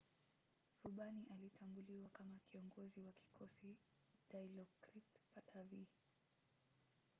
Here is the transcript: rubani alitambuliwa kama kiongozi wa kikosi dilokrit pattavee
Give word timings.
rubani 0.83 1.25
alitambuliwa 1.31 2.09
kama 2.09 2.39
kiongozi 2.45 3.01
wa 3.01 3.11
kikosi 3.11 3.75
dilokrit 4.33 5.19
pattavee 5.35 5.85